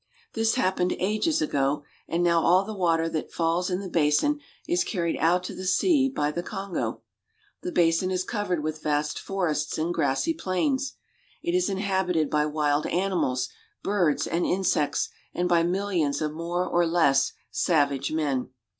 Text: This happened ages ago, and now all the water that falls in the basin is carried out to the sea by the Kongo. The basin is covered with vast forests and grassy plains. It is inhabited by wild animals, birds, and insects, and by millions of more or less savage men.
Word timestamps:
This 0.33 0.55
happened 0.55 0.95
ages 0.97 1.43
ago, 1.43 1.83
and 2.07 2.23
now 2.23 2.41
all 2.41 2.65
the 2.65 2.73
water 2.73 3.07
that 3.09 3.31
falls 3.31 3.69
in 3.69 3.81
the 3.81 3.87
basin 3.87 4.39
is 4.67 4.83
carried 4.83 5.15
out 5.19 5.43
to 5.43 5.53
the 5.53 5.67
sea 5.67 6.09
by 6.09 6.31
the 6.31 6.41
Kongo. 6.41 7.03
The 7.61 7.71
basin 7.71 8.09
is 8.09 8.23
covered 8.23 8.63
with 8.63 8.81
vast 8.81 9.19
forests 9.19 9.77
and 9.77 9.93
grassy 9.93 10.33
plains. 10.33 10.95
It 11.43 11.53
is 11.53 11.69
inhabited 11.69 12.31
by 12.31 12.47
wild 12.47 12.87
animals, 12.87 13.49
birds, 13.83 14.25
and 14.25 14.43
insects, 14.43 15.09
and 15.35 15.47
by 15.47 15.61
millions 15.61 16.19
of 16.19 16.33
more 16.33 16.65
or 16.67 16.87
less 16.87 17.33
savage 17.51 18.11
men. 18.11 18.49